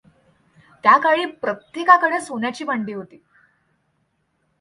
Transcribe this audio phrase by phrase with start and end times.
[0.83, 3.21] त्या काळी प्रत्येकाकडे सोन्याची भांडी होती.